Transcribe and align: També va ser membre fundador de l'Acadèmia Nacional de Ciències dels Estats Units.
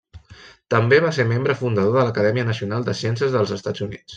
També 0.73 0.97
va 1.03 1.11
ser 1.17 1.25
membre 1.33 1.57
fundador 1.61 1.99
de 1.99 2.07
l'Acadèmia 2.07 2.47
Nacional 2.51 2.89
de 2.89 2.99
Ciències 3.03 3.37
dels 3.37 3.55
Estats 3.59 3.89
Units. 3.89 4.09